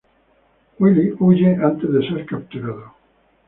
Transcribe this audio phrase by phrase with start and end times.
[0.79, 2.95] Willy huye antes de ser capturado.